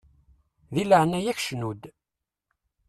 Di 0.73 0.83
leɛnaya-k 0.85 1.39
cnu-d! 1.43 1.83